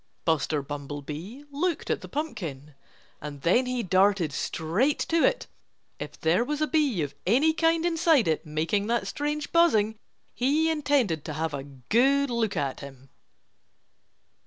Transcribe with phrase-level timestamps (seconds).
[0.25, 2.73] Buster Bumblebee looked at the pumpkin.
[3.21, 5.45] And then he darted straight to it.
[5.99, 9.99] If there was a bee of any kind inside it, making that strange buzzing,
[10.33, 13.11] he intended to have a good look at him.